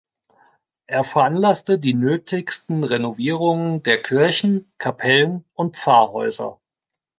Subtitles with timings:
[0.87, 6.59] Er veranlasste die nötigsten Renovierungen der Kirchen, Kapellen und Pfarrhäuser.